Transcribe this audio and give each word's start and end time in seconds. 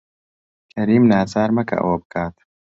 کەریم 0.73 1.03
ناچار 1.11 1.49
مەکە 1.57 1.75
ئەوە 1.79 1.95
بکات. 2.01 2.35